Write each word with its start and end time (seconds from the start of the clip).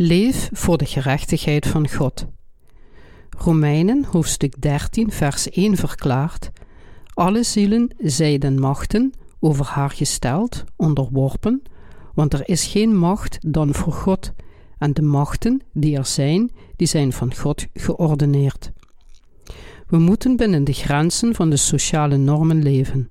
Leef 0.00 0.48
voor 0.52 0.78
de 0.78 0.86
gerechtigheid 0.86 1.66
van 1.66 1.88
God. 1.88 2.26
Romeinen 3.38 4.04
hoofdstuk 4.04 4.62
13 4.62 5.12
vers 5.12 5.50
1 5.50 5.76
verklaart 5.76 6.50
Alle 7.14 7.42
zielen 7.42 7.90
zijden 7.98 8.60
machten 8.60 9.12
over 9.40 9.66
haar 9.66 9.90
gesteld, 9.90 10.64
onderworpen, 10.76 11.62
want 12.14 12.32
er 12.32 12.48
is 12.48 12.66
geen 12.66 12.96
macht 12.96 13.38
dan 13.46 13.74
voor 13.74 13.92
God, 13.92 14.32
en 14.78 14.92
de 14.92 15.02
machten 15.02 15.62
die 15.72 15.96
er 15.96 16.06
zijn, 16.06 16.50
die 16.76 16.86
zijn 16.86 17.12
van 17.12 17.34
God 17.34 17.66
geordineerd. 17.74 18.72
We 19.86 19.98
moeten 19.98 20.36
binnen 20.36 20.64
de 20.64 20.72
grenzen 20.72 21.34
van 21.34 21.50
de 21.50 21.56
sociale 21.56 22.16
normen 22.16 22.62
leven. 22.62 23.08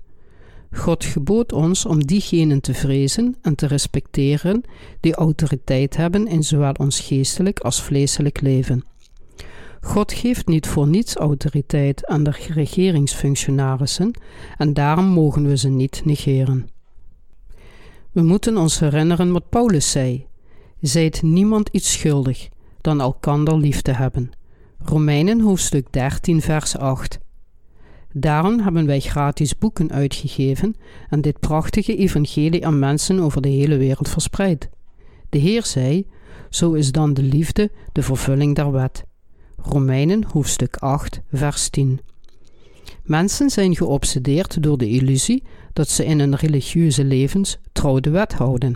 God 0.71 1.03
gebood 1.05 1.51
ons 1.51 1.85
om 1.85 2.05
diegenen 2.05 2.61
te 2.61 2.73
vrezen 2.73 3.35
en 3.41 3.55
te 3.55 3.67
respecteren 3.67 4.63
die 4.99 5.15
autoriteit 5.15 5.97
hebben 5.97 6.27
in 6.27 6.43
zowel 6.43 6.73
ons 6.73 6.99
geestelijk 6.99 7.59
als 7.59 7.81
vleeselijk 7.81 8.41
leven. 8.41 8.83
God 9.81 10.13
geeft 10.13 10.47
niet 10.47 10.67
voor 10.67 10.87
niets 10.87 11.15
autoriteit 11.15 12.05
aan 12.05 12.23
de 12.23 12.33
regeringsfunctionarissen 12.53 14.11
en 14.57 14.73
daarom 14.73 15.05
mogen 15.05 15.47
we 15.47 15.57
ze 15.57 15.69
niet 15.69 16.01
negeren. 16.05 16.67
We 18.11 18.21
moeten 18.21 18.57
ons 18.57 18.79
herinneren 18.79 19.31
wat 19.31 19.49
Paulus 19.49 19.91
zei: 19.91 20.25
Zijt 20.81 21.21
niemand 21.21 21.69
iets 21.71 21.91
schuldig 21.91 22.49
dan 22.81 23.01
elkander 23.01 23.57
lief 23.57 23.81
te 23.81 23.91
hebben. 23.91 24.29
Romeinen 24.79 25.39
hoofdstuk 25.39 25.87
13, 25.91 26.41
vers 26.41 26.77
8. 26.77 27.17
Daarom 28.13 28.59
hebben 28.59 28.85
wij 28.85 28.99
gratis 28.99 29.57
boeken 29.57 29.91
uitgegeven 29.91 30.75
en 31.09 31.21
dit 31.21 31.39
prachtige 31.39 31.95
evangelie 31.95 32.65
aan 32.65 32.79
mensen 32.79 33.19
over 33.19 33.41
de 33.41 33.49
hele 33.49 33.77
wereld 33.77 34.09
verspreid. 34.09 34.69
De 35.29 35.37
Heer 35.37 35.65
zei: 35.65 36.07
Zo 36.49 36.73
is 36.73 36.91
dan 36.91 37.13
de 37.13 37.23
liefde 37.23 37.71
de 37.91 38.01
vervulling 38.01 38.55
der 38.55 38.71
wet. 38.71 39.03
Romeinen 39.57 40.23
hoofdstuk 40.31 40.75
8, 40.75 41.21
vers 41.33 41.69
10. 41.69 41.99
Mensen 43.03 43.49
zijn 43.49 43.75
geobsedeerd 43.75 44.63
door 44.63 44.77
de 44.77 44.89
illusie 44.89 45.43
dat 45.73 45.89
ze 45.89 46.05
in 46.05 46.19
hun 46.19 46.35
religieuze 46.35 47.03
levens 47.03 47.57
trouw 47.71 47.99
de 47.99 48.09
wet 48.09 48.33
houden. 48.33 48.75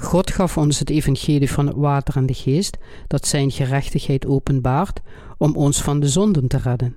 God 0.00 0.30
gaf 0.30 0.56
ons 0.56 0.78
het 0.78 0.90
evangelie 0.90 1.50
van 1.50 1.66
het 1.66 1.76
water 1.76 2.16
en 2.16 2.26
de 2.26 2.34
geest, 2.34 2.78
dat 3.06 3.26
zijn 3.26 3.50
gerechtigheid 3.50 4.26
openbaart, 4.26 5.00
om 5.38 5.56
ons 5.56 5.82
van 5.82 6.00
de 6.00 6.08
zonden 6.08 6.48
te 6.48 6.56
redden. 6.56 6.96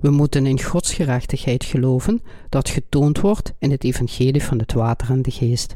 We 0.00 0.10
moeten 0.10 0.46
in 0.46 0.62
Gods 0.62 0.94
gerechtigheid 0.94 1.64
geloven, 1.64 2.22
dat 2.48 2.68
getoond 2.68 3.20
wordt 3.20 3.52
in 3.58 3.70
het 3.70 3.84
evangelie 3.84 4.42
van 4.42 4.58
het 4.58 4.72
water 4.72 5.10
en 5.10 5.22
de 5.22 5.30
geest. 5.30 5.74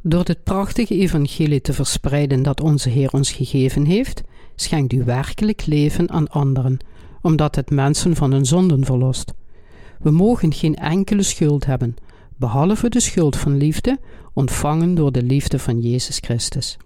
Door 0.00 0.24
dit 0.24 0.42
prachtige 0.42 0.94
evangelie 0.94 1.60
te 1.60 1.72
verspreiden 1.72 2.42
dat 2.42 2.60
onze 2.60 2.88
Heer 2.88 3.10
ons 3.10 3.32
gegeven 3.32 3.84
heeft, 3.84 4.22
schenkt 4.54 4.92
u 4.92 5.04
werkelijk 5.04 5.66
leven 5.66 6.10
aan 6.10 6.28
anderen, 6.28 6.78
omdat 7.20 7.54
het 7.54 7.70
mensen 7.70 8.16
van 8.16 8.32
hun 8.32 8.46
zonden 8.46 8.84
verlost. 8.84 9.32
We 10.00 10.10
mogen 10.10 10.52
geen 10.52 10.76
enkele 10.76 11.22
schuld 11.22 11.64
hebben, 11.66 11.96
behalve 12.36 12.88
de 12.88 13.00
schuld 13.00 13.36
van 13.36 13.56
liefde, 13.56 13.98
ontvangen 14.32 14.94
door 14.94 15.12
de 15.12 15.22
liefde 15.22 15.58
van 15.58 15.80
Jezus 15.80 16.18
Christus. 16.18 16.76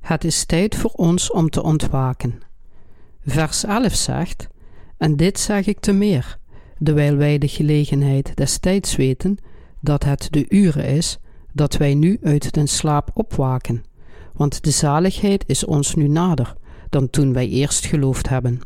Het 0.00 0.24
is 0.24 0.44
tijd 0.44 0.76
voor 0.76 0.90
ons 0.90 1.30
om 1.30 1.50
te 1.50 1.62
ontwaken. 1.62 2.40
Vers 3.26 3.64
11 3.64 3.94
zegt: 3.94 4.48
En 5.00 5.16
dit 5.16 5.38
zeg 5.38 5.66
ik 5.66 5.80
te 5.80 5.92
meer, 5.92 6.38
terwijl 6.82 7.16
wij 7.16 7.38
de 7.38 7.48
gelegenheid 7.48 8.36
des 8.36 8.58
tijds 8.58 8.96
weten 8.96 9.38
dat 9.80 10.04
het 10.04 10.28
de 10.30 10.44
uren 10.48 10.84
is 10.84 11.18
dat 11.52 11.76
wij 11.76 11.94
nu 11.94 12.18
uit 12.22 12.52
den 12.52 12.68
slaap 12.68 13.10
opwaken, 13.14 13.84
want 14.32 14.64
de 14.64 14.70
zaligheid 14.70 15.44
is 15.46 15.64
ons 15.64 15.94
nu 15.94 16.08
nader 16.08 16.54
dan 16.88 17.10
toen 17.10 17.32
wij 17.32 17.48
eerst 17.48 17.86
geloofd 17.86 18.28
hebben. 18.28 18.60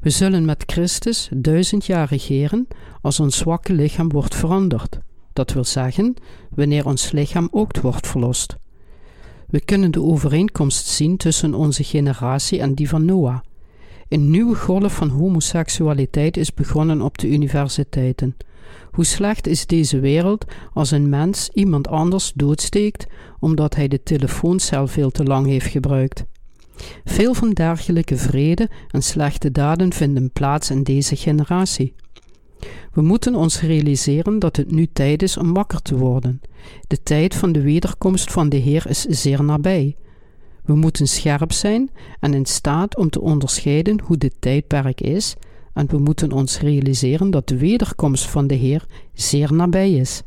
We 0.00 0.10
zullen 0.10 0.44
met 0.44 0.62
Christus 0.66 1.28
duizend 1.34 1.86
jaar 1.86 2.08
regeren 2.08 2.68
als 3.00 3.20
ons 3.20 3.36
zwakke 3.36 3.72
lichaam 3.72 4.08
wordt 4.08 4.34
veranderd, 4.34 4.98
dat 5.32 5.52
wil 5.52 5.64
zeggen, 5.64 6.14
wanneer 6.50 6.86
ons 6.86 7.10
lichaam 7.10 7.48
ook 7.50 7.80
wordt 7.80 8.06
verlost. 8.06 8.56
We 9.46 9.60
kunnen 9.60 9.90
de 9.90 10.02
overeenkomst 10.02 10.86
zien 10.86 11.16
tussen 11.16 11.54
onze 11.54 11.84
generatie 11.84 12.60
en 12.60 12.74
die 12.74 12.88
van 12.88 13.04
Noah. 13.04 13.38
Een 14.08 14.30
nieuwe 14.30 14.54
golf 14.54 14.94
van 14.94 15.08
homoseksualiteit 15.08 16.36
is 16.36 16.54
begonnen 16.54 17.00
op 17.00 17.18
de 17.18 17.28
universiteiten. 17.28 18.36
Hoe 18.90 19.04
slecht 19.04 19.46
is 19.46 19.66
deze 19.66 20.00
wereld 20.00 20.44
als 20.72 20.90
een 20.90 21.08
mens 21.08 21.50
iemand 21.52 21.88
anders 21.88 22.32
doodsteekt 22.34 23.06
omdat 23.40 23.74
hij 23.74 23.88
de 23.88 24.02
telefooncel 24.02 24.86
veel 24.86 25.10
te 25.10 25.24
lang 25.24 25.46
heeft 25.46 25.66
gebruikt? 25.66 26.24
Veel 27.04 27.34
van 27.34 27.50
dergelijke 27.50 28.16
vrede 28.16 28.68
en 28.90 29.02
slechte 29.02 29.52
daden 29.52 29.92
vinden 29.92 30.30
plaats 30.30 30.70
in 30.70 30.82
deze 30.82 31.16
generatie. 31.16 31.94
We 32.92 33.02
moeten 33.02 33.34
ons 33.34 33.60
realiseren 33.60 34.38
dat 34.38 34.56
het 34.56 34.70
nu 34.70 34.86
tijd 34.92 35.22
is 35.22 35.36
om 35.36 35.54
wakker 35.54 35.82
te 35.82 35.96
worden. 35.96 36.40
De 36.86 37.02
tijd 37.02 37.34
van 37.34 37.52
de 37.52 37.60
wederkomst 37.60 38.32
van 38.32 38.48
de 38.48 38.56
Heer 38.56 38.86
is 38.88 39.00
zeer 39.00 39.44
nabij. 39.44 39.96
We 40.64 40.74
moeten 40.74 41.06
scherp 41.06 41.52
zijn 41.52 41.90
en 42.20 42.34
in 42.34 42.46
staat 42.46 42.96
om 42.96 43.10
te 43.10 43.20
onderscheiden 43.20 44.00
hoe 44.00 44.16
dit 44.16 44.34
tijdperk 44.38 45.00
is, 45.00 45.34
en 45.72 45.88
we 45.88 45.98
moeten 45.98 46.32
ons 46.32 46.60
realiseren 46.60 47.30
dat 47.30 47.48
de 47.48 47.56
wederkomst 47.56 48.26
van 48.26 48.46
de 48.46 48.54
Heer 48.54 48.86
zeer 49.12 49.52
nabij 49.52 49.92
is. 49.92 50.22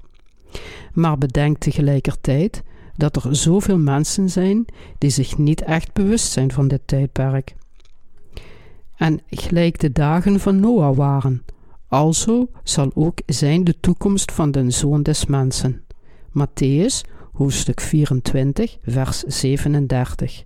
Maar 0.93 1.17
bedenk 1.17 1.57
tegelijkertijd 1.57 2.63
dat 2.95 3.15
er 3.15 3.35
zoveel 3.35 3.77
mensen 3.77 4.29
zijn 4.29 4.65
die 4.97 5.09
zich 5.09 5.37
niet 5.37 5.61
echt 5.61 5.93
bewust 5.93 6.31
zijn 6.31 6.51
van 6.51 6.67
dit 6.67 6.81
tijdperk. 6.85 7.55
En 8.95 9.21
gelijk 9.29 9.79
de 9.79 9.91
dagen 9.91 10.39
van 10.39 10.59
Noah 10.59 10.95
waren, 10.95 11.43
alzo 11.87 12.49
zal 12.63 12.91
ook 12.93 13.19
zijn 13.25 13.63
de 13.63 13.79
toekomst 13.79 14.31
van 14.31 14.51
den 14.51 14.73
zoon 14.73 15.03
des 15.03 15.25
mensen. 15.25 15.81
Matthäus, 16.29 17.01
hoofdstuk 17.37 17.81
24, 17.81 18.77
vers 18.85 19.19
37. 19.19 20.43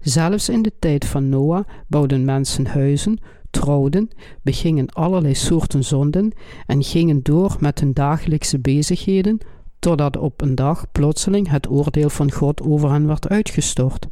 Zelfs 0.00 0.48
in 0.48 0.62
de 0.62 0.72
tijd 0.78 1.04
van 1.04 1.28
Noah 1.28 1.64
bouwden 1.86 2.24
mensen 2.24 2.66
huizen, 2.66 3.18
trouwden, 3.50 4.08
begingen 4.42 4.92
allerlei 4.92 5.34
soorten 5.34 5.84
zonden 5.84 6.32
en 6.66 6.82
gingen 6.82 7.22
door 7.22 7.56
met 7.60 7.80
hun 7.80 7.92
dagelijkse 7.92 8.58
bezigheden 8.58 9.38
totdat 9.78 10.16
op 10.16 10.40
een 10.40 10.54
dag 10.54 10.86
plotseling 10.92 11.48
het 11.48 11.70
oordeel 11.70 12.10
van 12.10 12.32
God 12.32 12.62
over 12.62 12.90
hen 12.90 13.06
werd 13.06 13.28
uitgestort. 13.28 14.08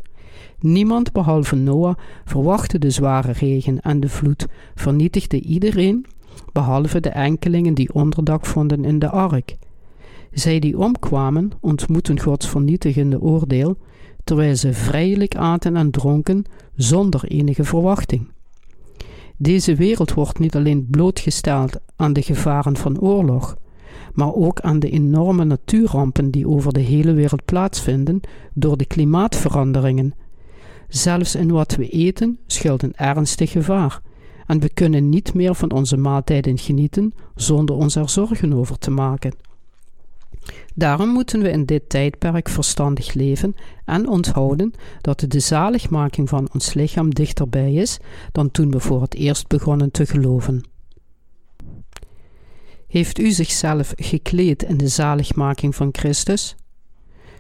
Niemand 0.59 1.13
behalve 1.13 1.57
Noah 1.57 1.95
verwachtte 2.25 2.79
de 2.79 2.91
zware 2.91 3.33
regen 3.33 3.81
en 3.81 4.01
de 4.01 4.09
vloed, 4.09 4.47
vernietigde 4.75 5.41
iedereen, 5.41 6.07
behalve 6.53 7.01
de 7.01 7.11
enkelingen 7.11 7.75
die 7.75 7.95
onderdak 7.95 8.47
vonden 8.47 8.85
in 8.85 8.99
de 8.99 9.09
ark. 9.09 9.57
Zij 10.31 10.59
die 10.59 10.79
omkwamen, 10.79 11.51
ontmoetten 11.61 12.21
Gods 12.21 12.49
vernietigende 12.49 13.21
oordeel, 13.21 13.77
terwijl 14.25 14.57
ze 14.57 14.73
vrijelijk 14.73 15.37
aten 15.37 15.77
en 15.77 15.91
dronken 15.91 16.45
zonder 16.75 17.25
enige 17.25 17.65
verwachting. 17.65 18.29
Deze 19.37 19.75
wereld 19.75 20.13
wordt 20.13 20.39
niet 20.39 20.57
alleen 20.57 20.87
blootgesteld 20.91 21.77
aan 21.97 22.13
de 22.13 22.23
gevaren 22.23 22.77
van 22.77 23.01
oorlog, 23.01 23.57
maar 24.13 24.35
ook 24.35 24.61
aan 24.61 24.79
de 24.79 24.91
enorme 24.91 25.45
natuurrampen 25.45 26.31
die 26.31 26.49
over 26.49 26.73
de 26.73 26.81
hele 26.81 27.13
wereld 27.13 27.45
plaatsvinden 27.45 28.21
door 28.55 28.77
de 28.77 28.87
klimaatveranderingen. 28.87 30.15
Zelfs 30.89 31.35
in 31.35 31.51
wat 31.51 31.75
we 31.75 31.89
eten 31.89 32.39
schuilt 32.47 32.83
een 32.83 32.97
ernstig 32.97 33.51
gevaar, 33.51 34.01
en 34.47 34.61
we 34.61 34.69
kunnen 34.69 35.09
niet 35.09 35.35
meer 35.35 35.55
van 35.55 35.71
onze 35.71 35.97
maaltijden 35.97 36.59
genieten 36.59 37.15
zonder 37.35 37.77
ons 37.77 37.97
er 37.97 38.09
zorgen 38.09 38.53
over 38.53 38.79
te 38.79 38.91
maken. 38.91 39.33
Daarom 40.75 41.09
moeten 41.09 41.43
we 41.43 41.51
in 41.51 41.65
dit 41.65 41.89
tijdperk 41.89 42.49
verstandig 42.49 43.15
leven 43.15 43.55
en 43.85 44.09
onthouden 44.09 44.73
dat 45.01 45.25
de 45.29 45.41
zaligmaking 45.41 46.29
van 46.29 46.49
ons 46.53 46.75
lichaam 46.75 47.15
dichterbij 47.15 47.73
is 47.73 47.99
dan 48.33 48.51
toen 48.51 48.71
we 48.71 48.81
voor 48.81 49.03
het 49.03 49.15
eerst 49.15 49.49
begonnen 49.49 49.91
te 49.91 50.07
geloven. 50.07 50.63
Heeft 52.87 53.19
u 53.19 53.31
zichzelf 53.31 53.93
gekleed 53.97 54.63
in 54.63 54.77
de 54.77 54.89
zaligmaking 54.89 55.75
van 55.75 55.89
Christus? 55.93 56.57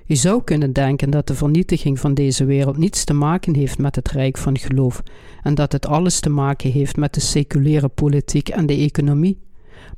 U 0.06 0.16
zou 0.16 0.42
kunnen 0.42 0.72
denken 0.72 1.10
dat 1.10 1.26
de 1.26 1.34
vernietiging 1.34 2.00
van 2.00 2.14
deze 2.14 2.44
wereld 2.44 2.76
niets 2.76 3.04
te 3.04 3.12
maken 3.12 3.54
heeft 3.54 3.78
met 3.78 3.96
het 3.96 4.10
rijk 4.10 4.38
van 4.38 4.58
geloof 4.58 5.02
en 5.42 5.54
dat 5.54 5.72
het 5.72 5.86
alles 5.86 6.20
te 6.20 6.30
maken 6.30 6.70
heeft 6.70 6.96
met 6.96 7.14
de 7.14 7.20
seculiere 7.20 7.88
politiek 7.88 8.48
en 8.48 8.66
de 8.66 8.74
economie. 8.76 9.38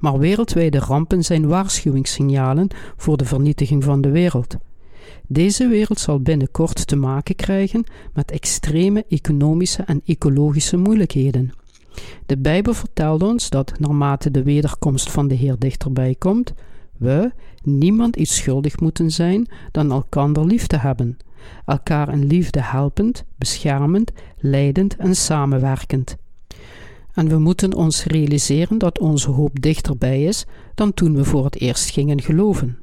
Maar 0.02 0.18
wereldwijde 0.18 0.78
rampen 0.78 1.22
zijn 1.22 1.46
waarschuwingssignalen 1.46 2.68
voor 2.96 3.16
de 3.16 3.24
vernietiging 3.24 3.84
van 3.84 4.00
de 4.00 4.10
wereld. 4.10 4.56
Deze 5.26 5.68
wereld 5.68 6.00
zal 6.00 6.20
binnenkort 6.20 6.86
te 6.86 6.96
maken 6.96 7.34
krijgen 7.34 7.84
met 8.14 8.30
extreme 8.30 9.04
economische 9.08 9.82
en 9.82 10.02
ecologische 10.04 10.76
moeilijkheden. 10.76 11.52
De 12.26 12.38
Bijbel 12.38 12.74
vertelt 12.74 13.22
ons 13.22 13.50
dat 13.50 13.78
naarmate 13.78 14.30
de 14.30 14.42
wederkomst 14.42 15.10
van 15.10 15.28
de 15.28 15.34
Heer 15.34 15.58
dichterbij 15.58 16.14
komt, 16.18 16.52
we 16.98 17.32
niemand 17.62 18.16
iets 18.16 18.36
schuldig 18.36 18.80
moeten 18.80 19.10
zijn 19.10 19.48
dan 19.70 19.92
elkander 19.92 20.46
lief 20.46 20.66
te 20.66 20.76
hebben, 20.76 21.16
elkaar 21.66 22.12
in 22.12 22.24
liefde 22.26 22.62
helpend, 22.62 23.24
beschermend, 23.38 24.12
leidend 24.38 24.96
en 24.96 25.16
samenwerkend. 25.16 26.16
En 27.14 27.28
we 27.28 27.38
moeten 27.38 27.74
ons 27.74 28.04
realiseren 28.04 28.78
dat 28.78 28.98
onze 28.98 29.30
hoop 29.30 29.60
dichterbij 29.60 30.24
is 30.24 30.44
dan 30.74 30.94
toen 30.94 31.14
we 31.14 31.24
voor 31.24 31.44
het 31.44 31.60
eerst 31.60 31.90
gingen 31.90 32.20
geloven. 32.22 32.78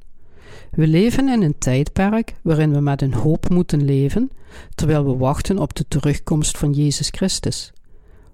We 0.72 0.88
leven 0.88 1.30
in 1.30 1.42
een 1.42 1.58
tijdperk 1.58 2.36
waarin 2.42 2.74
we 2.74 2.80
met 2.80 3.02
een 3.02 3.14
hoop 3.14 3.50
moeten 3.50 3.86
leven, 3.86 4.32
terwijl 4.76 5.06
we 5.06 5.18
wachten 5.18 5.60
op 5.60 5.76
de 5.76 5.86
terugkomst 5.88 6.58
van 6.58 6.72
Jezus 6.72 7.08
Christus. 7.10 7.74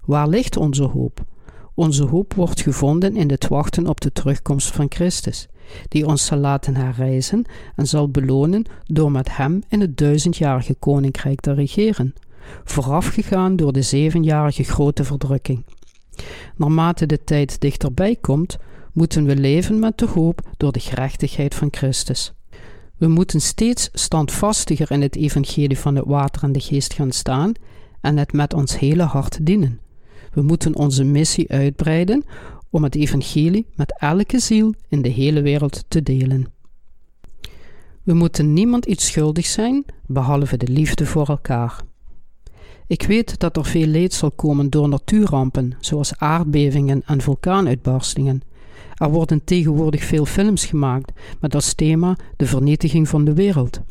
Waar 0.05 0.27
ligt 0.27 0.57
onze 0.57 0.83
hoop? 0.83 1.23
Onze 1.73 2.03
hoop 2.03 2.33
wordt 2.33 2.61
gevonden 2.61 3.15
in 3.15 3.29
het 3.29 3.47
wachten 3.47 3.87
op 3.87 4.01
de 4.01 4.11
terugkomst 4.11 4.71
van 4.71 4.85
Christus, 4.89 5.47
die 5.87 6.05
ons 6.05 6.25
zal 6.25 6.37
laten 6.37 6.75
herreizen 6.75 7.45
en 7.75 7.87
zal 7.87 8.09
belonen 8.09 8.65
door 8.85 9.11
met 9.11 9.37
Hem 9.37 9.63
in 9.69 9.81
het 9.81 9.97
duizendjarige 9.97 10.73
koninkrijk 10.73 11.39
te 11.39 11.53
regeren, 11.53 12.13
voorafgegaan 12.63 13.55
door 13.55 13.73
de 13.73 13.81
zevenjarige 13.81 14.63
grote 14.63 15.03
verdrukking. 15.03 15.63
Naarmate 16.55 17.05
de 17.05 17.23
tijd 17.23 17.61
dichterbij 17.61 18.15
komt, 18.21 18.57
moeten 18.93 19.25
we 19.25 19.35
leven 19.35 19.79
met 19.79 19.97
de 19.97 20.05
hoop 20.05 20.41
door 20.57 20.71
de 20.71 20.79
gerechtigheid 20.79 21.55
van 21.55 21.67
Christus. 21.71 22.33
We 22.97 23.07
moeten 23.07 23.41
steeds 23.41 23.89
standvastiger 23.93 24.91
in 24.91 25.01
het 25.01 25.15
evangelie 25.15 25.79
van 25.79 25.95
het 25.95 26.05
water 26.05 26.43
en 26.43 26.51
de 26.51 26.59
geest 26.59 26.93
gaan 26.93 27.11
staan 27.11 27.51
en 28.01 28.17
het 28.17 28.33
met 28.33 28.53
ons 28.53 28.79
hele 28.79 29.03
hart 29.03 29.45
dienen. 29.45 29.79
We 30.33 30.41
moeten 30.41 30.75
onze 30.75 31.03
missie 31.03 31.51
uitbreiden 31.51 32.23
om 32.69 32.83
het 32.83 32.95
evangelie 32.95 33.65
met 33.75 33.95
elke 33.99 34.39
ziel 34.39 34.73
in 34.89 35.01
de 35.01 35.09
hele 35.09 35.41
wereld 35.41 35.85
te 35.87 36.03
delen. 36.03 36.53
We 38.03 38.13
moeten 38.13 38.53
niemand 38.53 38.85
iets 38.85 39.05
schuldig 39.05 39.45
zijn 39.45 39.85
behalve 40.07 40.57
de 40.57 40.67
liefde 40.67 41.05
voor 41.05 41.27
elkaar. 41.27 41.83
Ik 42.87 43.03
weet 43.03 43.39
dat 43.39 43.57
er 43.57 43.65
veel 43.65 43.87
leed 43.87 44.13
zal 44.13 44.31
komen 44.31 44.69
door 44.69 44.89
natuurrampen, 44.89 45.73
zoals 45.79 46.17
aardbevingen 46.17 47.01
en 47.05 47.21
vulkaanuitbarstingen. 47.21 48.41
Er 48.95 49.09
worden 49.09 49.43
tegenwoordig 49.43 50.03
veel 50.03 50.25
films 50.25 50.65
gemaakt 50.65 51.11
met 51.39 51.55
als 51.55 51.73
thema 51.73 52.17
de 52.37 52.45
vernietiging 52.45 53.07
van 53.07 53.25
de 53.25 53.33
wereld. 53.33 53.81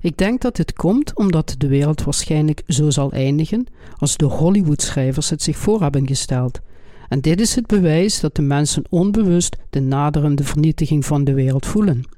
Ik 0.00 0.16
denk 0.16 0.40
dat 0.40 0.56
dit 0.56 0.72
komt 0.72 1.14
omdat 1.14 1.54
de 1.58 1.68
wereld 1.68 2.04
waarschijnlijk 2.04 2.62
zo 2.66 2.90
zal 2.90 3.12
eindigen 3.12 3.66
als 3.96 4.16
de 4.16 4.24
Hollywood-schrijvers 4.24 5.30
het 5.30 5.42
zich 5.42 5.56
voor 5.56 5.80
hebben 5.80 6.06
gesteld. 6.06 6.60
En 7.08 7.20
dit 7.20 7.40
is 7.40 7.54
het 7.54 7.66
bewijs 7.66 8.20
dat 8.20 8.34
de 8.34 8.42
mensen 8.42 8.84
onbewust 8.88 9.56
de 9.70 9.80
naderende 9.80 10.44
vernietiging 10.44 11.04
van 11.04 11.24
de 11.24 11.34
wereld 11.34 11.66
voelen. 11.66 12.15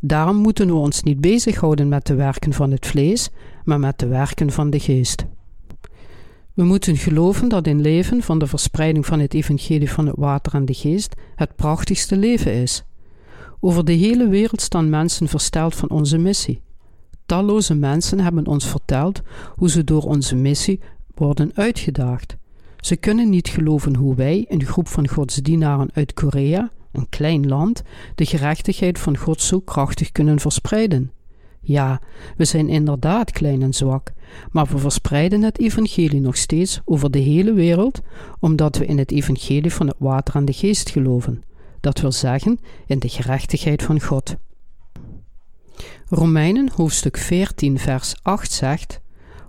Daarom 0.00 0.36
moeten 0.36 0.66
we 0.66 0.74
ons 0.74 1.02
niet 1.02 1.20
bezighouden 1.20 1.88
met 1.88 2.06
de 2.06 2.14
werken 2.14 2.52
van 2.52 2.70
het 2.70 2.86
vlees, 2.86 3.30
maar 3.64 3.80
met 3.80 3.98
de 3.98 4.06
werken 4.06 4.50
van 4.50 4.70
de 4.70 4.80
geest. 4.80 5.26
We 6.54 6.64
moeten 6.64 6.96
geloven 6.96 7.48
dat 7.48 7.66
een 7.66 7.80
leven 7.80 8.22
van 8.22 8.38
de 8.38 8.46
verspreiding 8.46 9.06
van 9.06 9.20
het 9.20 9.34
evangelie 9.34 9.90
van 9.90 10.06
het 10.06 10.16
water 10.18 10.54
en 10.54 10.64
de 10.64 10.74
geest 10.74 11.14
het 11.34 11.56
prachtigste 11.56 12.16
leven 12.16 12.52
is. 12.52 12.84
Over 13.60 13.84
de 13.84 13.92
hele 13.92 14.28
wereld 14.28 14.60
staan 14.60 14.90
mensen 14.90 15.28
versteld 15.28 15.74
van 15.74 15.90
onze 15.90 16.18
missie. 16.18 16.60
Talloze 17.26 17.74
mensen 17.74 18.20
hebben 18.20 18.46
ons 18.46 18.66
verteld 18.66 19.22
hoe 19.56 19.70
ze 19.70 19.84
door 19.84 20.02
onze 20.02 20.36
missie 20.36 20.80
worden 21.14 21.50
uitgedaagd. 21.54 22.36
Ze 22.76 22.96
kunnen 22.96 23.28
niet 23.30 23.48
geloven 23.48 23.94
hoe 23.96 24.14
wij, 24.14 24.44
een 24.48 24.64
groep 24.64 24.88
van 24.88 25.08
godsdienaren 25.08 25.90
uit 25.92 26.14
Korea, 26.14 26.70
een 26.96 27.08
klein 27.08 27.48
land, 27.48 27.82
de 28.14 28.26
gerechtigheid 28.26 28.98
van 28.98 29.16
God 29.16 29.42
zo 29.42 29.60
krachtig 29.60 30.12
kunnen 30.12 30.40
verspreiden. 30.40 31.10
Ja, 31.60 32.00
we 32.36 32.44
zijn 32.44 32.68
inderdaad 32.68 33.30
klein 33.30 33.62
en 33.62 33.74
zwak, 33.74 34.12
maar 34.50 34.66
we 34.66 34.78
verspreiden 34.78 35.42
het 35.42 35.58
evangelie 35.58 36.20
nog 36.20 36.36
steeds 36.36 36.80
over 36.84 37.10
de 37.10 37.18
hele 37.18 37.52
wereld, 37.52 38.00
omdat 38.40 38.76
we 38.76 38.86
in 38.86 38.98
het 38.98 39.10
evangelie 39.10 39.72
van 39.72 39.86
het 39.86 39.96
water 39.98 40.34
en 40.34 40.44
de 40.44 40.52
geest 40.52 40.90
geloven. 40.90 41.42
Dat 41.80 42.00
wil 42.00 42.12
zeggen, 42.12 42.58
in 42.86 42.98
de 42.98 43.08
gerechtigheid 43.08 43.82
van 43.82 44.00
God. 44.00 44.36
Romeinen 46.08 46.70
hoofdstuk 46.74 47.16
14 47.16 47.78
vers 47.78 48.14
8 48.22 48.52
zegt, 48.52 49.00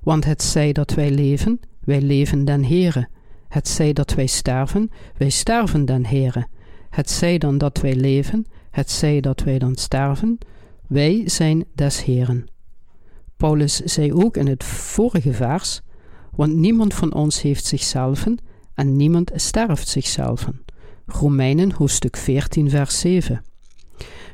Want 0.03 0.25
het 0.25 0.43
zij 0.43 0.71
dat 0.71 0.93
wij 0.93 1.11
leven, 1.11 1.59
wij 1.79 2.01
leven 2.01 2.45
den 2.45 2.65
Heere. 2.65 3.07
Het 3.47 3.67
zij 3.67 3.93
dat 3.93 4.13
wij 4.13 4.25
sterven, 4.25 4.91
wij 5.17 5.29
sterven 5.29 5.85
den 5.85 6.05
Heere. 6.05 6.47
Het 6.97 7.09
zij 7.09 7.37
dan 7.37 7.57
dat 7.57 7.77
wij 7.77 7.95
leven, 7.95 8.45
het 8.71 8.91
zij 8.91 9.19
dat 9.19 9.41
wij 9.41 9.59
dan 9.59 9.75
sterven, 9.75 10.37
wij 10.87 11.29
zijn 11.29 11.65
des 11.75 12.03
Heren. 12.03 12.47
Paulus 13.35 13.75
zei 13.75 14.13
ook 14.13 14.37
in 14.37 14.47
het 14.47 14.63
vorige 14.63 15.33
vers, 15.33 15.81
want 16.35 16.53
niemand 16.53 16.93
van 16.93 17.13
ons 17.13 17.41
heeft 17.41 17.65
zichzelf 17.65 18.25
en 18.73 18.95
niemand 18.95 19.31
sterft 19.35 19.87
zichzelf. 19.87 20.47
Romeinen 21.05 21.71
hoofdstuk 21.71 22.17
14 22.17 22.69
vers 22.69 22.99
7. 22.99 23.41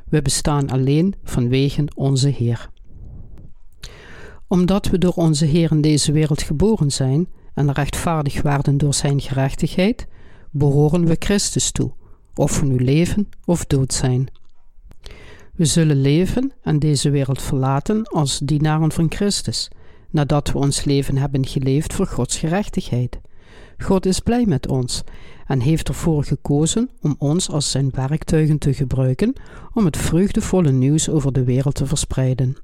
We 0.05 0.21
bestaan 0.21 0.69
alleen 0.69 1.13
vanwege 1.23 1.85
onze 1.95 2.29
Heer. 2.29 2.69
Omdat 4.47 4.87
we 4.87 4.97
door 4.97 5.13
onze 5.13 5.45
Heer 5.45 5.71
in 5.71 5.81
deze 5.81 6.11
wereld 6.11 6.41
geboren 6.41 6.91
zijn 6.91 7.27
en 7.53 7.71
rechtvaardig 7.71 8.41
werden 8.41 8.77
door 8.77 8.93
Zijn 8.93 9.21
gerechtigheid, 9.21 10.07
behoren 10.51 11.05
we 11.05 11.15
Christus 11.19 11.71
toe, 11.71 11.93
of 12.35 12.59
we 12.59 12.65
nu 12.65 12.83
leven 12.83 13.29
of 13.45 13.65
dood 13.65 13.93
zijn. 13.93 14.27
We 15.53 15.65
zullen 15.65 16.01
leven 16.01 16.51
en 16.61 16.79
deze 16.79 17.09
wereld 17.09 17.41
verlaten 17.41 18.03
als 18.07 18.39
dienaren 18.39 18.91
van 18.91 19.11
Christus, 19.11 19.69
nadat 20.09 20.51
we 20.51 20.57
ons 20.57 20.83
leven 20.83 21.17
hebben 21.17 21.45
geleefd 21.45 21.93
voor 21.93 22.07
Gods 22.07 22.37
gerechtigheid. 22.37 23.19
God 23.77 24.05
is 24.05 24.19
blij 24.19 24.45
met 24.45 24.67
ons 24.67 25.03
en 25.47 25.59
heeft 25.59 25.87
ervoor 25.87 26.23
gekozen 26.23 26.89
om 27.01 27.15
ons 27.17 27.49
als 27.49 27.71
zijn 27.71 27.89
werktuigen 27.91 28.57
te 28.57 28.73
gebruiken 28.73 29.33
om 29.73 29.85
het 29.85 29.97
vreugdevolle 29.97 30.71
nieuws 30.71 31.09
over 31.09 31.33
de 31.33 31.43
wereld 31.43 31.75
te 31.75 31.85
verspreiden. 31.85 32.57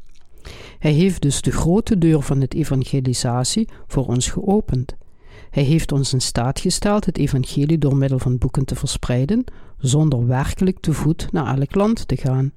Hij 0.80 0.92
heeft 0.92 1.22
dus 1.22 1.42
de 1.42 1.52
grote 1.52 1.98
deur 1.98 2.22
van 2.22 2.42
het 2.42 2.54
evangelisatie 2.54 3.68
voor 3.88 4.06
ons 4.08 4.30
geopend. 4.30 4.96
Hij 5.50 5.64
heeft 5.64 5.92
ons 5.92 6.14
in 6.14 6.22
staat 6.22 6.60
gesteld 6.60 7.06
het 7.06 7.18
evangelie 7.18 7.78
door 7.78 7.98
middel 7.98 8.20
van 8.20 8.38
boeken 8.38 8.66
te 8.66 8.76
verspreiden, 8.76 9.44
zonder 9.78 10.28
werkelijk 10.28 10.80
te 10.80 10.94
voet 10.94 11.32
naar 11.32 11.58
elk 11.58 11.76
land 11.76 12.08
te 12.08 12.18
gaan. 12.18 12.52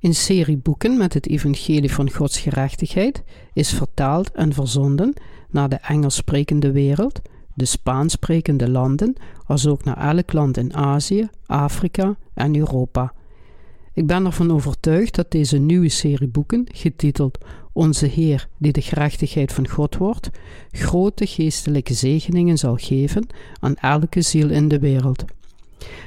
Een 0.00 0.14
serie 0.14 0.56
boeken 0.56 0.96
met 0.96 1.14
het 1.14 1.28
evangelie 1.28 1.92
van 1.92 2.10
Gods 2.10 2.40
gerechtigheid 2.40 3.22
is 3.52 3.72
vertaald 3.72 4.32
en 4.32 4.52
verzonden 4.52 5.14
naar 5.50 5.68
de 5.68 5.76
Engels 5.76 6.14
sprekende 6.14 6.72
wereld, 6.72 7.20
de 7.54 7.64
Spaans 7.64 8.12
sprekende 8.12 8.70
landen, 8.70 9.14
als 9.46 9.66
ook 9.66 9.84
naar 9.84 9.96
elk 9.96 10.32
land 10.32 10.56
in 10.56 10.74
Azië, 10.74 11.28
Afrika 11.46 12.16
en 12.34 12.56
Europa. 12.56 13.12
Ik 13.92 14.06
ben 14.06 14.26
ervan 14.26 14.52
overtuigd 14.52 15.14
dat 15.14 15.30
deze 15.30 15.58
nieuwe 15.58 15.88
serie 15.88 16.28
boeken, 16.28 16.66
getiteld 16.72 17.38
Onze 17.74 18.06
Heer 18.06 18.48
die 18.58 18.72
de 18.72 18.82
gerechtigheid 18.82 19.52
van 19.52 19.68
God 19.68 19.96
wordt, 19.96 20.30
grote 20.70 21.26
geestelijke 21.26 21.94
zegeningen 21.94 22.58
zal 22.58 22.76
geven 22.76 23.26
aan 23.60 23.74
elke 23.74 24.22
ziel 24.22 24.50
in 24.50 24.68
de 24.68 24.78
wereld. 24.78 25.24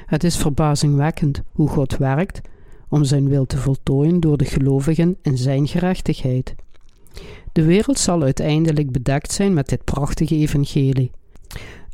Het 0.06 0.24
is 0.24 0.36
verbazingwekkend 0.36 1.42
hoe 1.52 1.68
God 1.68 1.96
werkt 1.96 2.40
om 2.88 3.04
zijn 3.04 3.28
wil 3.28 3.46
te 3.46 3.56
voltooien 3.56 4.20
door 4.20 4.36
de 4.36 4.44
gelovigen 4.44 5.16
in 5.22 5.38
zijn 5.38 5.68
gerechtigheid. 5.68 6.54
De 7.52 7.64
wereld 7.64 7.98
zal 7.98 8.22
uiteindelijk 8.22 8.90
bedekt 8.90 9.32
zijn 9.32 9.54
met 9.54 9.68
dit 9.68 9.84
prachtige 9.84 10.34
evangelie. 10.34 11.10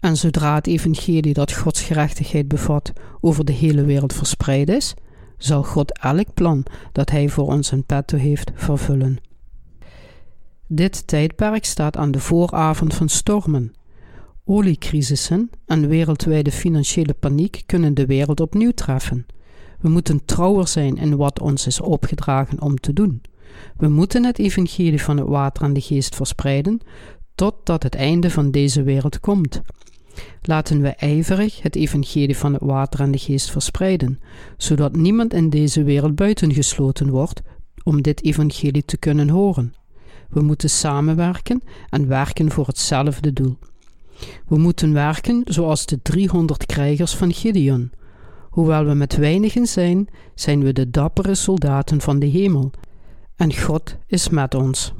En 0.00 0.16
zodra 0.16 0.54
het 0.54 0.66
evangelie 0.66 1.34
dat 1.34 1.52
Gods 1.52 1.82
gerechtigheid 1.82 2.48
bevat 2.48 2.92
over 3.20 3.44
de 3.44 3.52
hele 3.52 3.84
wereld 3.84 4.12
verspreid 4.12 4.68
is, 4.68 4.94
zal 5.38 5.62
God 5.62 5.98
elk 5.98 6.34
plan 6.34 6.64
dat 6.92 7.10
Hij 7.10 7.28
voor 7.28 7.46
ons 7.46 7.72
in 7.72 7.84
petto 7.84 8.16
heeft 8.16 8.50
vervullen. 8.54 9.18
Dit 10.68 11.06
tijdperk 11.06 11.64
staat 11.64 11.96
aan 11.96 12.10
de 12.10 12.20
vooravond 12.20 12.94
van 12.94 13.08
stormen. 13.08 13.74
Oliecrisissen 14.44 15.50
en 15.66 15.88
wereldwijde 15.88 16.52
financiële 16.52 17.14
paniek 17.14 17.62
kunnen 17.66 17.94
de 17.94 18.06
wereld 18.06 18.40
opnieuw 18.40 18.72
treffen. 18.72 19.26
We 19.80 19.88
moeten 19.88 20.24
trouwer 20.24 20.68
zijn 20.68 20.96
in 20.96 21.16
wat 21.16 21.40
ons 21.40 21.66
is 21.66 21.80
opgedragen 21.80 22.62
om 22.62 22.76
te 22.76 22.92
doen. 22.92 23.22
We 23.76 23.88
moeten 23.88 24.24
het 24.24 24.38
evangelie 24.38 25.02
van 25.02 25.16
het 25.16 25.28
water 25.28 25.64
en 25.64 25.72
de 25.72 25.80
geest 25.80 26.14
verspreiden, 26.14 26.80
totdat 27.34 27.82
het 27.82 27.94
einde 27.94 28.30
van 28.30 28.50
deze 28.50 28.82
wereld 28.82 29.20
komt. 29.20 29.62
Laten 30.42 30.80
we 30.80 30.88
ijverig 30.88 31.62
het 31.62 31.76
evangelie 31.76 32.36
van 32.36 32.52
het 32.52 32.62
water 32.62 33.00
en 33.00 33.10
de 33.10 33.18
geest 33.18 33.50
verspreiden, 33.50 34.20
zodat 34.56 34.96
niemand 34.96 35.34
in 35.34 35.50
deze 35.50 35.82
wereld 35.82 36.14
buitengesloten 36.14 37.10
wordt 37.10 37.42
om 37.82 38.02
dit 38.02 38.24
evangelie 38.24 38.84
te 38.84 38.96
kunnen 38.96 39.28
horen. 39.28 39.74
We 40.28 40.42
moeten 40.42 40.70
samenwerken 40.70 41.62
en 41.88 42.08
werken 42.08 42.50
voor 42.50 42.66
hetzelfde 42.66 43.32
doel. 43.32 43.58
We 44.48 44.58
moeten 44.58 44.92
werken 44.92 45.42
zoals 45.44 45.86
de 45.86 46.02
300 46.02 46.66
krijgers 46.66 47.14
van 47.14 47.32
Gideon. 47.32 47.90
Hoewel 48.50 48.84
we 48.84 48.94
met 48.94 49.16
weinigen 49.16 49.66
zijn, 49.66 50.08
zijn 50.34 50.62
we 50.62 50.72
de 50.72 50.90
dappere 50.90 51.34
soldaten 51.34 52.00
van 52.00 52.18
de 52.18 52.26
hemel. 52.26 52.70
En 53.36 53.56
God 53.56 53.96
is 54.06 54.28
met 54.28 54.54
ons. 54.54 54.92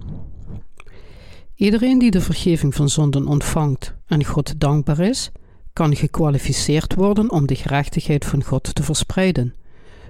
Iedereen 1.54 1.98
die 1.98 2.10
de 2.10 2.20
vergeving 2.20 2.74
van 2.74 2.88
zonden 2.88 3.26
ontvangt 3.26 3.94
en 4.06 4.24
God 4.24 4.60
dankbaar 4.60 4.98
is, 4.98 5.30
kan 5.72 5.96
gekwalificeerd 5.96 6.94
worden 6.94 7.30
om 7.30 7.46
de 7.46 7.54
gerechtigheid 7.54 8.24
van 8.24 8.44
God 8.44 8.74
te 8.74 8.82
verspreiden. 8.82 9.54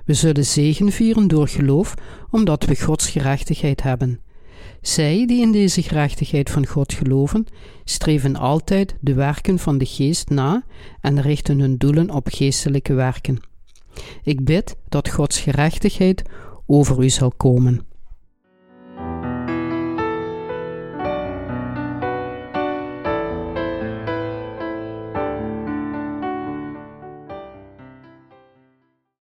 We 0.04 0.14
zullen 0.14 0.44
zegen 0.44 0.92
vieren 0.92 1.28
door 1.28 1.48
geloof, 1.48 1.94
omdat 2.30 2.64
we 2.64 2.80
Gods 2.80 3.10
gerechtigheid 3.10 3.82
hebben. 3.82 4.20
Zij 4.80 5.26
die 5.26 5.40
in 5.40 5.52
deze 5.52 5.82
gerechtigheid 5.82 6.50
van 6.50 6.66
God 6.66 6.92
geloven, 6.92 7.46
streven 7.84 8.36
altijd 8.36 8.94
de 9.00 9.14
werken 9.14 9.58
van 9.58 9.78
de 9.78 9.86
geest 9.86 10.28
na 10.28 10.64
en 11.00 11.20
richten 11.20 11.58
hun 11.58 11.76
doelen 11.76 12.10
op 12.10 12.28
geestelijke 12.30 12.94
werken. 12.94 13.40
Ik 14.22 14.44
bid 14.44 14.76
dat 14.88 15.08
Gods 15.08 15.40
gerechtigheid 15.40 16.22
over 16.66 17.02
u 17.02 17.08
zal 17.08 17.32
komen. 17.36 17.86